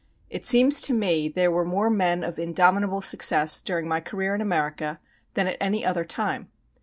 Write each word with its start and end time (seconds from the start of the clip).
It 0.31 0.43
seems 0.47 0.81
to 0.81 0.95
me 0.95 1.29
there 1.29 1.51
were 1.51 1.63
more 1.63 1.91
men 1.91 2.23
of 2.23 2.39
indomitable 2.39 3.01
success 3.01 3.61
during 3.61 3.87
my 3.87 3.99
career 3.99 4.33
in 4.33 4.41
America 4.41 4.99
than 5.35 5.45
at 5.45 5.57
any 5.61 5.85
other 5.85 6.03
time. 6.03 6.49